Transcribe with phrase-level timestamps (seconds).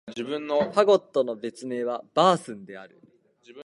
[0.07, 2.99] ファゴットの別名は、バスーンである。